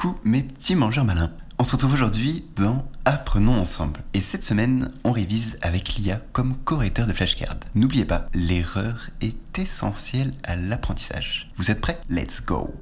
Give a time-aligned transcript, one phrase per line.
[0.00, 1.30] Coucou mes petits mangeurs malins.
[1.58, 4.00] On se retrouve aujourd'hui dans Apprenons ensemble.
[4.14, 7.58] Et cette semaine, on révise avec l'IA comme correcteur de flashcards.
[7.74, 11.50] N'oubliez pas, l'erreur est essentielle à l'apprentissage.
[11.58, 12.00] Vous êtes prêts?
[12.08, 12.72] Let's go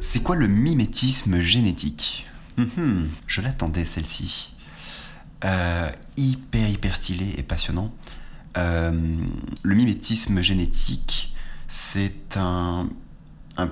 [0.00, 2.28] C'est quoi le mimétisme génétique?
[2.56, 4.54] Hum, Je l'attendais celle-ci.
[5.44, 7.92] Euh, hyper hyper stylé et passionnant.
[8.56, 8.90] Euh,
[9.62, 11.34] le mimétisme génétique,
[11.68, 12.88] c'est un,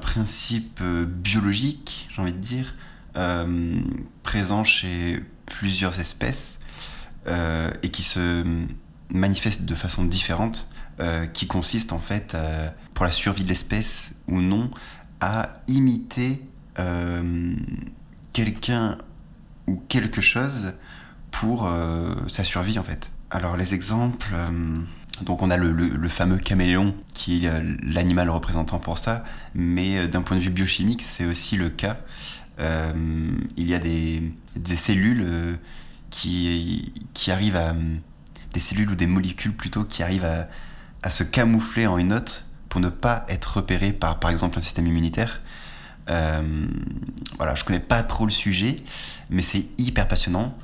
[0.00, 2.74] principe euh, biologique, j'ai envie de dire,
[3.16, 3.80] euh,
[4.22, 6.60] présent chez plusieurs espèces
[7.26, 8.44] et qui se
[9.08, 10.68] manifeste de façon différente,
[11.32, 12.36] qui consiste en fait,
[12.92, 14.70] pour la survie de l'espèce ou non,
[15.22, 16.42] à imiter
[18.34, 18.98] quelqu'un
[19.66, 20.74] ou quelque chose
[21.30, 21.66] pour
[22.28, 23.10] sa survie en fait.
[23.34, 24.78] Alors les exemples, euh,
[25.22, 29.24] donc on a le, fameux caméléon qui est euh, l'animal représentant pour ça,
[29.56, 31.96] mais euh, d'un point de vue biochimique c'est aussi le cas.
[32.60, 34.22] il y a des,
[34.76, 35.58] cellules
[36.10, 37.74] qui, qui arrivent à...
[38.52, 40.46] des cellules ou des molécules plutôt qui arrivent
[41.02, 44.62] à, se camoufler en une autre pour ne pas être repérées par par exemple un
[44.62, 45.40] système immunitaire.
[46.06, 48.76] voilà, je connais pas trop le sujet,
[49.28, 50.56] mais c'est hyper passionnant.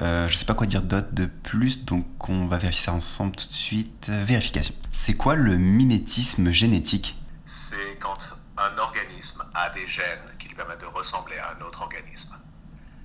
[0.00, 3.34] Euh, je sais pas quoi dire d'autre de plus, donc on va vérifier ça ensemble
[3.34, 4.08] tout de suite.
[4.10, 4.74] Euh, vérification.
[4.92, 7.20] C'est quoi le mimétisme génétique?
[7.46, 11.82] C'est quand un organisme a des gènes qui lui permettent de ressembler à un autre
[11.82, 12.36] organisme.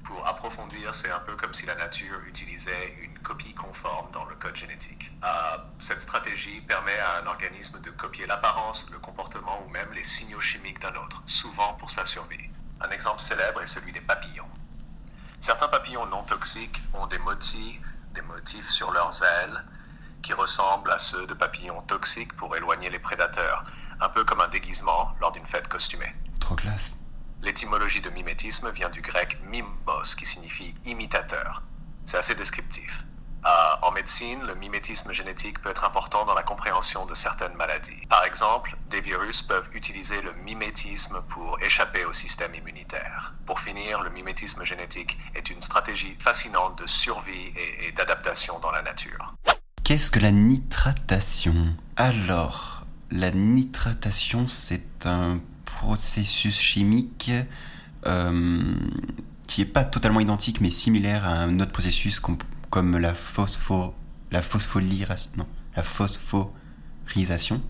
[0.03, 4.35] Pour approfondir, c'est un peu comme si la nature utilisait une copie conforme dans le
[4.35, 5.11] code génétique.
[5.23, 5.27] Euh,
[5.79, 10.41] cette stratégie permet à un organisme de copier l'apparence, le comportement ou même les signaux
[10.41, 12.49] chimiques d'un autre, souvent pour sa survie.
[12.81, 14.49] Un exemple célèbre est celui des papillons.
[15.43, 17.81] Certains papillons non toxiques ont des motifs,
[18.13, 19.61] des motifs sur leurs ailes
[20.21, 23.65] qui ressemblent à ceux de papillons toxiques pour éloigner les prédateurs,
[23.99, 26.15] un peu comme un déguisement lors d'une fête costumée.
[26.39, 26.95] Trop classe.
[27.41, 31.61] L'étymologie de mimétisme vient du grec mimos qui signifie imitateur.
[32.05, 33.03] C'est assez descriptif.
[33.45, 33.49] Euh,
[33.81, 38.05] en médecine, le mimétisme génétique peut être important dans la compréhension de certaines maladies.
[38.09, 43.33] Par exemple, des virus peuvent utiliser le mimétisme pour échapper au système immunitaire.
[43.45, 47.51] Pour finir, le mimétisme génétique est une stratégie fascinante de survie
[47.81, 49.35] et, d'adaptation dans la nature.
[49.83, 51.75] Qu'est-ce que la nitratation?
[51.97, 57.31] Alors, la nitratation, c'est un processus chimique
[58.05, 58.61] euh,
[59.47, 62.37] qui n'est pas totalement identique mais similaire à un autre processus qu'on
[62.73, 63.93] comme la, phospho,
[64.31, 64.41] la.
[65.37, 65.45] Non,
[65.75, 67.61] la phosphorisation.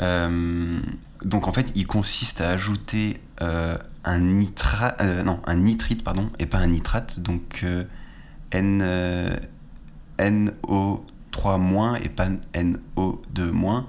[0.00, 0.78] Euh,
[1.24, 6.30] donc en fait, il consiste à ajouter euh, un, nitra, euh, non, un nitrite pardon,
[6.38, 7.66] et pas un nitrate, donc
[8.52, 9.40] N,
[10.20, 13.84] NO3- et pas NO2-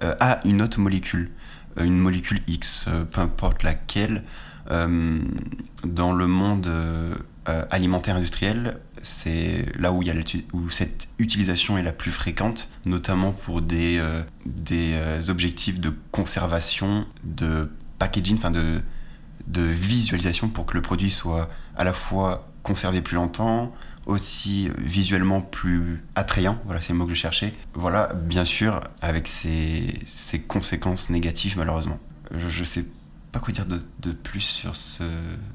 [0.00, 1.30] à une autre molécule,
[1.78, 4.24] une molécule X, peu importe laquelle.
[4.68, 6.68] dans le monde
[7.70, 10.14] alimentaire industriel, c'est là où, y a
[10.52, 15.92] où cette utilisation est la plus fréquente, notamment pour des, euh, des euh, objectifs de
[16.10, 18.80] conservation, de packaging, enfin de,
[19.46, 23.72] de visualisation pour que le produit soit à la fois conservé plus longtemps,
[24.06, 27.54] aussi visuellement plus attrayant, voilà c'est le mot que je cherchais.
[27.74, 31.98] Voilà, bien sûr, avec ses, ses conséquences négatives malheureusement.
[32.32, 32.84] Je, je sais
[33.38, 35.04] quoi dire de, plus sur, ce,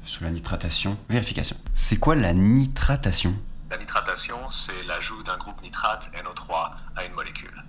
[0.04, 0.98] sur la nitratation.
[1.08, 1.56] Vérification.
[1.74, 3.34] C'est quoi la nitratation?
[3.70, 7.64] La nitratation, c'est l'ajout d'un groupe nitrate NO3 à une molécule.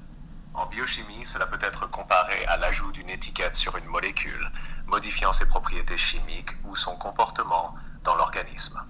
[0.54, 4.52] En biochimie, cela peut être comparé à l'ajout d'une étiquette sur une molécule,
[4.86, 8.82] modifiant ses propriétés chimiques ou son comportement dans l'organisme.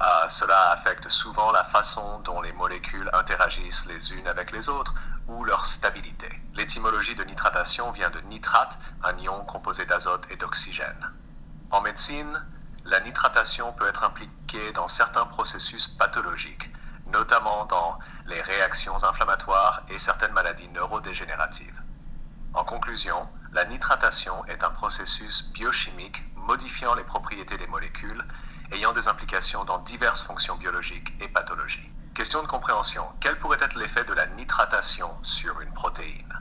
[0.00, 4.94] Euh, cela affecte souvent la façon dont les molécules interagissent les unes avec les autres
[5.28, 6.28] ou leur stabilité.
[6.54, 11.10] L'étymologie de nitratation vient de nitrate, un ion composé d'azote et d'oxygène.
[11.70, 12.44] En médecine,
[12.84, 16.70] la nitratation peut être impliquée dans certains processus pathologiques,
[17.06, 21.80] notamment dans les réactions inflammatoires et certaines maladies neurodégénératives.
[22.54, 28.24] En conclusion, la nitratation est un processus biochimique modifiant les propriétés des molécules,
[28.72, 31.90] ayant des implications dans diverses fonctions biologiques et pathologies.
[32.14, 33.02] Question de compréhension.
[33.20, 36.32] Quel pourrait être l'effet de la nitratation sur une protéine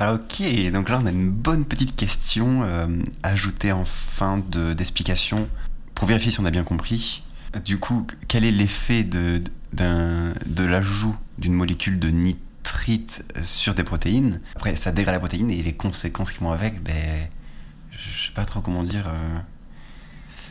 [0.00, 2.86] ok, donc là on a une bonne petite question euh,
[3.22, 5.48] ajoutée en fin d'explication
[5.94, 7.22] pour vérifier si on a bien compris.
[7.64, 9.42] Du coup, quel est l'effet de,
[10.58, 14.40] l'ajout d'une molécule de nitrite sur des protéines?
[14.56, 17.28] Après, ça dégrade la protéine et les conséquences qui vont avec, ben,
[17.92, 19.06] je sais pas trop comment dire.
[19.06, 19.38] Euh.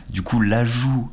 [0.08, 1.10] Du coup, l'ajout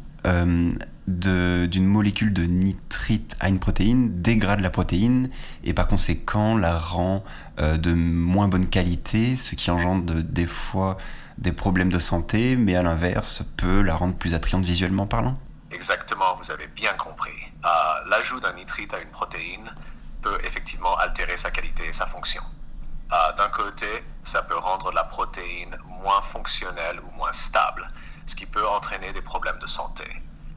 [1.07, 5.29] d'une molécule de nitrite à une protéine dégrade la protéine
[5.63, 7.23] et par conséquent la rend
[7.59, 10.97] euh, de moins bonne qualité, ce qui engendre des fois
[11.37, 15.37] des problèmes de santé, mais à l'inverse peut la rendre plus attrayante visuellement parlant.
[15.71, 17.31] Exactement, vous avez bien compris.
[17.65, 17.69] Euh,
[18.09, 19.71] l'ajout d'un nitrite à une protéine
[20.21, 22.43] peut effectivement altérer sa qualité et sa fonction.
[23.11, 23.87] Euh, d'un côté,
[24.23, 27.89] ça peut rendre la protéine moins fonctionnelle ou moins stable,
[28.25, 30.05] ce qui peut entraîner des problèmes de santé.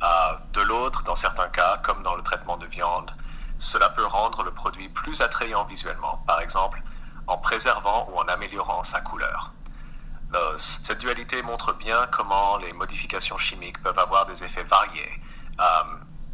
[0.03, 0.07] Euh,
[0.53, 3.11] de l'autre, dans certains cas, comme dans le traitement de viande,
[3.59, 6.83] cela peut rendre le produit plus attrayant visuellement, par exemple
[7.27, 9.53] en préservant ou en améliorant sa couleur.
[10.35, 15.21] Euh, cette dualité montre bien comment les modifications chimiques peuvent avoir des effets variés,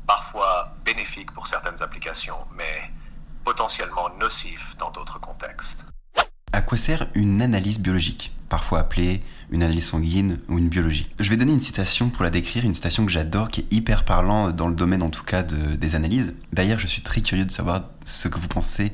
[0.06, 2.90] parfois bénéfiques pour certaines applications, mais
[3.44, 5.84] potentiellement nocifs dans d'autres contextes.
[6.52, 11.08] À quoi sert une analyse biologique, parfois appelée une analyse sanguine ou une biologie?
[11.20, 14.04] Je vais donner une citation pour la décrire, une citation que j'adore, qui est hyper
[14.04, 16.34] parlant dans le domaine en tout cas des analyses.
[16.52, 18.90] D'ailleurs, je suis très curieux de savoir ce que vous pensez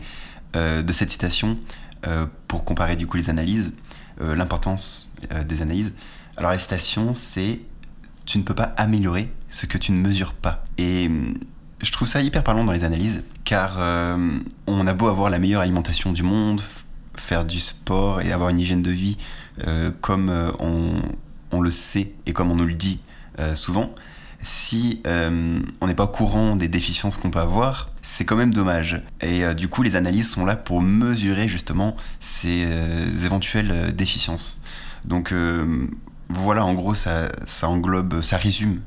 [0.54, 1.58] euh, de cette citation
[2.06, 3.72] euh, pour comparer du coup les analyses,
[4.20, 5.10] euh, l'importance
[5.48, 5.94] des analyses.
[6.36, 7.60] Alors la citation, c'est
[8.26, 10.62] tu ne peux pas améliorer ce que tu ne mesures pas.
[10.76, 11.34] Et hum,
[11.82, 13.78] je trouve ça hyper parlant dans les analyses, car
[14.66, 16.60] on a beau avoir la meilleure alimentation du monde,
[17.20, 19.18] faire du sport et avoir une hygiène de vie
[19.66, 23.00] euh, comme euh, on, le sait et comme on nous le dit
[23.38, 23.94] euh, souvent,
[24.42, 29.02] si on n'est pas au courant des déficiences qu'on peut avoir, c'est quand même dommage.
[29.20, 32.64] Et du coup, les analyses sont là pour mesurer justement ces
[33.24, 34.62] éventuelles déficiences.
[35.04, 35.34] Donc
[36.28, 38.82] voilà, en gros, ça, ça englobe, ça résume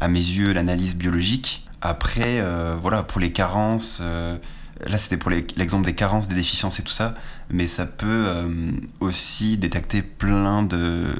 [0.00, 1.68] à mes yeux l'analyse biologique.
[1.82, 2.42] Après,
[2.80, 4.00] voilà, pour les carences
[4.86, 7.14] Là, c'était pour l'exemple des carences, des déficiences et tout ça,
[7.50, 11.14] mais ça peut euh, aussi détecter plein de,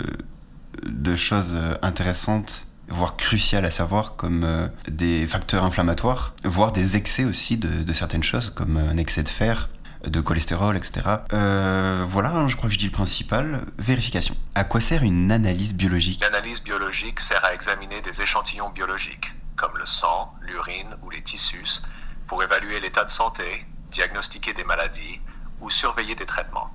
[1.14, 7.24] choses euh, intéressantes, voire cruciales à savoir, comme euh, des facteurs inflammatoires, voire des excès
[7.24, 9.68] aussi de, certaines choses, comme un excès de fer,
[10.06, 11.00] de cholestérol, etc.
[11.28, 13.60] voilà, hein, je crois que je dis le principal.
[13.78, 14.34] Vérification.
[14.54, 16.22] À quoi sert une analyse biologique?
[16.22, 21.82] L'analyse biologique sert à examiner des échantillons biologiques, comme le sang, l'urine ou les tissus,
[22.30, 25.20] pour évaluer l'état de santé, diagnostiquer des maladies
[25.60, 26.70] ou surveiller des traitements.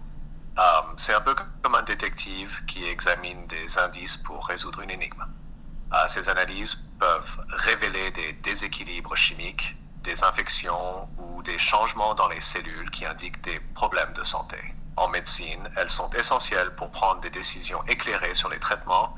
[0.57, 0.61] Euh,
[0.97, 5.25] c'est un peu comme un détective qui examine des indices pour résoudre une énigme.
[5.93, 12.41] Euh, ces analyses peuvent révéler des déséquilibres chimiques, des infections ou des changements dans les
[12.41, 14.57] cellules qui indiquent des problèmes de santé.
[14.97, 19.15] En médecine, elles sont essentielles pour prendre des décisions éclairées sur les traitements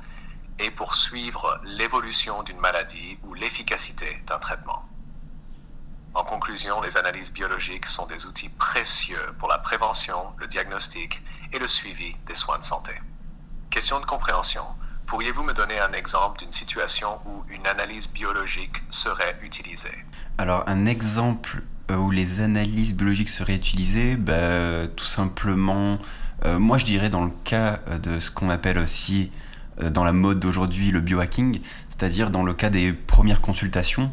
[0.59, 4.87] et pour suivre l'évolution d'une maladie ou l'efficacité d'un traitement.
[6.13, 11.21] En conclusion, les analyses biologiques sont des outils précieux pour la prévention, le diagnostic
[11.53, 12.93] et le suivi des soins de santé.
[13.69, 14.63] Question de compréhension.
[15.05, 19.95] Pourriez-vous me donner un exemple d'une situation où une analyse biologique serait utilisée?
[20.37, 25.97] Alors, un exemple euh, où les analyses biologiques seraient utilisées, bah, tout simplement,
[26.43, 29.31] euh, moi je dirais dans le cas euh, de ce qu'on appelle aussi
[29.91, 34.11] dans la mode d'aujourd'hui le biohacking, c'est-à-dire dans le cas des premières consultations.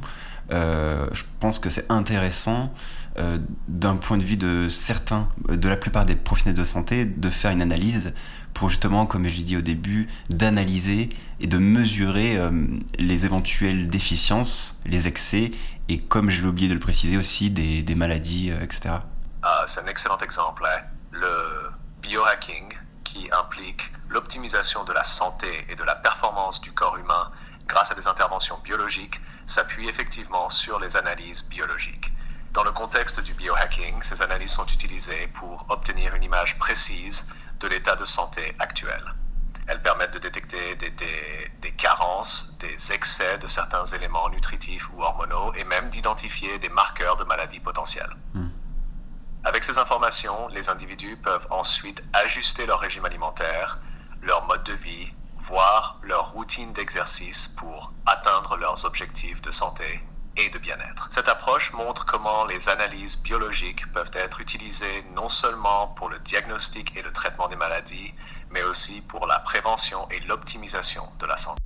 [0.51, 2.73] Euh, je pense que c'est intéressant
[3.19, 3.39] euh,
[3.69, 7.51] d'un point de vue de certains, de la plupart des professionnels de santé, de faire
[7.51, 8.15] une analyse
[8.53, 11.09] pour justement, comme je l'ai dit au début, d'analyser
[11.41, 12.51] et de mesurer euh,
[12.99, 15.51] les éventuelles déficiences, les excès
[15.89, 18.97] et, comme je l'ai oublié de le préciser aussi, des, des maladies, etc.
[19.43, 20.65] Ah, c'est un excellent exemple.
[20.67, 20.83] Hein.
[21.11, 21.71] Le
[22.03, 22.75] biohacking,
[23.15, 27.31] qui implique l'optimisation de la santé et de la performance du corps humain
[27.67, 32.13] grâce à des interventions biologiques, s'appuie effectivement sur les analyses biologiques.
[32.53, 37.29] Dans le contexte du biohacking, ces analyses sont utilisées pour obtenir une image précise
[37.61, 39.03] de l'état de santé actuel.
[39.67, 45.65] Elles permettent de détecter des, carences, des excès de certains éléments nutritifs ou hormonaux et
[45.65, 48.15] même d'identifier des marqueurs de maladies potentielles.
[48.35, 48.51] Hmm.
[49.43, 53.79] Avec ces informations, les individus peuvent ensuite ajuster leur régime alimentaire,
[54.23, 55.13] leur mode de vie
[55.47, 60.01] voir leur routine d'exercice pour atteindre leurs objectifs de santé
[60.37, 61.09] et de bien-être.
[61.11, 66.97] Cette approche montre comment les analyses biologiques peuvent être utilisées non seulement pour le diagnostic
[66.97, 68.15] et le traitement des maladies,
[68.51, 71.61] mais aussi pour la prévention et l'optimisation de la santé.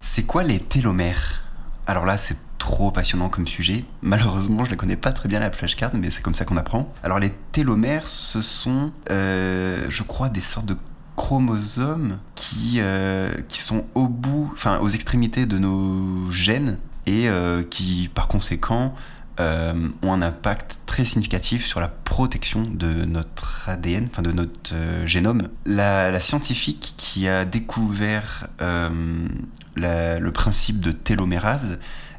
[0.00, 1.42] C'est quoi les télomères?
[1.86, 3.84] Alors là, c'est trop passionnant comme sujet.
[4.02, 6.92] Malheureusement, je ne connais pas très bien la flashcard, mais c'est comme ça qu'on apprend.
[7.02, 10.76] Alors les télomères, ce sont, euh, je crois, des sortes de
[11.16, 17.62] chromosomes qui, euh, qui sont au bout, enfin aux extrémités de nos gènes et euh,
[17.62, 18.94] qui par conséquent
[19.40, 24.74] euh, ont un impact très significatif sur la protection de notre ADN, enfin de notre
[25.04, 25.48] génome.
[25.64, 31.78] La, scientifique qui a découvert le principe de télomérase,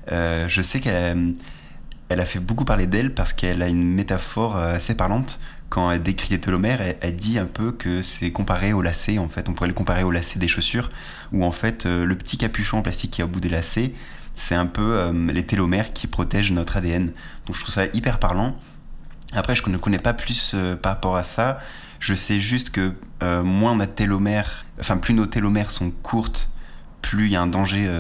[0.10, 1.36] je sais qu'elle
[2.10, 6.01] elle a fait beaucoup parler d'elle parce qu'elle a une métaphore assez parlante quand elle
[6.01, 9.50] décrit les télomères, elle, dit un peu que c'est comparé au lacet, en fait.
[9.50, 10.89] On pourrait le comparer au lacet des chaussures,
[11.33, 13.93] où en fait, euh, le petit capuchon en plastique qui est au bout des lacets,
[14.36, 17.07] c'est un peu euh, les télomères qui protègent notre ADN.
[17.45, 18.55] Donc je trouve ça hyper parlant.
[19.33, 21.59] Après, je ne connais pas plus euh, par rapport à ça.
[22.00, 22.93] Je sais juste que
[23.43, 26.47] moins on a de télomères, enfin plus nos télomères sont courtes,
[27.01, 27.91] plus il y a un danger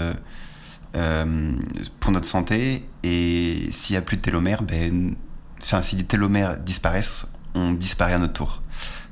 [1.99, 2.87] pour notre santé.
[3.01, 5.15] Et s'il n'y a plus de télomères, ben,
[5.63, 7.25] enfin, si les télomères disparaissent,
[7.71, 8.61] disparaît à notre tour.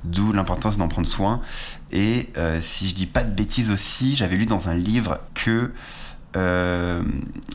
[0.03, 1.41] D'où l'importance d'en prendre soin.
[1.91, 5.71] Et euh, si je dis pas de bêtises aussi, j'avais lu dans un livre que
[6.35, 7.01] euh,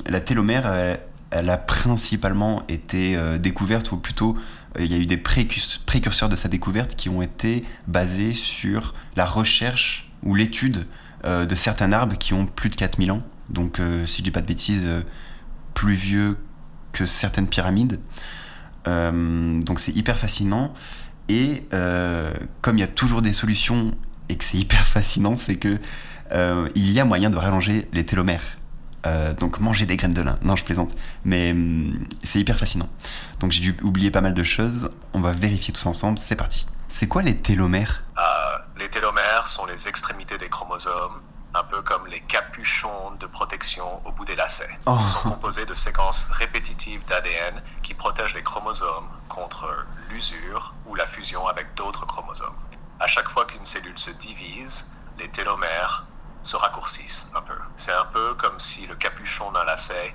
[0.09, 0.99] la télomère,
[1.31, 4.37] elle, a principalement été euh, découverte, ou plutôt
[4.79, 9.27] il y a eu des précurseurs de sa découverte qui ont été basés sur la
[9.27, 10.87] recherche ou l'étude
[11.25, 13.23] de certains arbres qui ont plus de 4000 ans.
[13.49, 14.87] Donc si je dis pas de bêtises,
[15.75, 16.37] plus vieux
[16.93, 17.99] que certaines pyramides.
[18.87, 20.73] Euh, donc c'est hyper fascinant.
[21.29, 23.93] Et euh, comme il y a toujours des solutions
[24.29, 25.79] et que c'est hyper fascinant, c'est que
[26.33, 28.59] euh, il y a moyen de rallonger les télomères.
[29.39, 30.39] donc manger des graines de lin.
[30.43, 30.95] Non, je plaisante.
[31.25, 32.89] Mais hum, c'est hyper fascinant.
[33.41, 34.91] Donc j'ai dû oublier pas mal de choses.
[35.15, 36.19] On va vérifier tous ensemble.
[36.19, 36.67] C'est parti.
[36.89, 38.03] C'est quoi les télomères?
[38.79, 41.21] Les télomères sont les extrémités des chromosomes
[41.55, 44.79] un peu comme les capuchons de protection au bout des lacets.
[44.87, 44.97] Oh.
[45.01, 51.07] Ils sont composés de séquences répétitives d'ADN qui protègent les chromosomes contre l'usure ou la
[51.07, 52.57] fusion avec d'autres chromosomes.
[53.01, 56.05] À chaque fois qu'une cellule se divise, les télomères
[56.43, 57.55] se raccourcissent un peu.
[57.77, 60.15] C'est un peu comme si le capuchon d'un lacet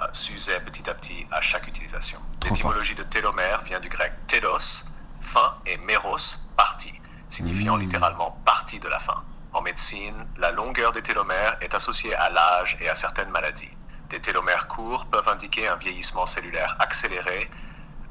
[0.00, 2.18] euh, s'usait petit à petit à chaque utilisation.
[2.42, 4.86] L'étymologie de télomère vient du grec télos,
[5.20, 6.16] fin, et méros,
[6.56, 6.94] partie,
[7.28, 7.80] signifiant mmh.
[7.80, 9.24] littéralement partie de la fin.
[9.64, 13.74] Médecine, la longueur des télomères est associée à l'âge et à certaines maladies.
[14.10, 17.50] Des télomères courts peuvent indiquer un vieillissement cellulaire accéléré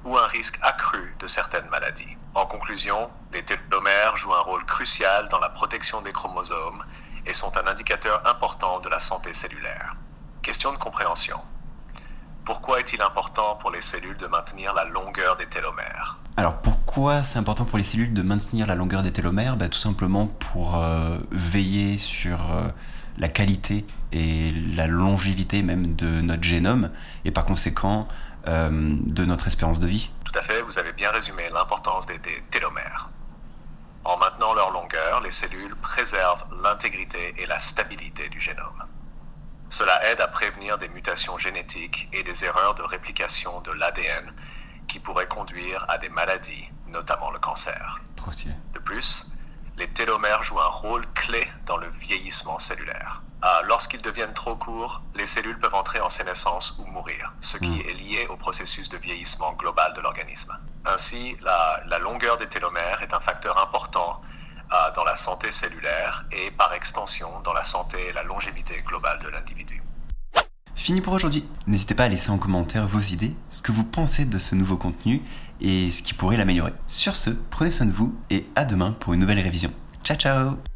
[0.04, 2.18] ou un risque accru de certaines maladies.
[2.34, 6.84] En conclusion, les télomères jouent un rôle crucial dans la protection des chromosomes
[7.28, 9.96] et sont un indicateur important de la santé cellulaire.
[10.42, 11.40] Question de compréhension.
[12.46, 16.18] Pourquoi est-il important pour les cellules de maintenir la longueur des télomères?
[16.36, 16.56] Alors
[16.94, 20.28] pourquoi c'est important pour les cellules de maintenir la longueur des télomères bah, Tout simplement
[20.28, 22.68] pour euh, veiller sur euh,
[23.18, 26.92] la qualité et la longévité même de notre génome
[27.26, 28.08] et par conséquent
[28.48, 30.12] euh, de notre espérance de vie.
[30.24, 32.20] Tout à fait, vous avez bien résumé l'importance des
[32.52, 33.10] télomères.
[34.04, 38.84] En maintenant leur longueur, les cellules préservent l'intégrité et la stabilité du génome.
[39.70, 44.32] Cela aide à prévenir des mutations génétiques et des erreurs de réplication de l'ADN
[44.88, 48.00] qui pourraient conduire à des maladies, notamment le cancer.
[48.74, 49.28] De plus,
[49.76, 53.22] les télomères jouent un rôle clé dans le vieillissement cellulaire.
[53.42, 57.72] Ah, lorsqu'ils deviennent trop courts, les cellules peuvent entrer en sénescence ou mourir, ce qui
[57.72, 57.90] hmm.
[57.90, 60.58] est lié au processus de vieillissement global de l'organisme.
[60.86, 64.22] Ainsi, la longueur des télomères est un facteur important
[64.96, 69.28] dans la santé cellulaire et par extension dans la santé et la longévité globale de
[69.28, 69.82] l'individu.
[70.76, 71.46] Fini pour aujourd'hui.
[71.68, 74.76] N'hésitez pas à laisser en commentaire vos idées, ce que vous pensez de ce nouveau
[74.76, 75.22] contenu
[75.62, 76.74] et ce qui pourrait l'améliorer.
[76.88, 79.72] Sur ce, prenez soin de vous et à demain pour une nouvelle révision.
[80.04, 80.73] Ciao ciao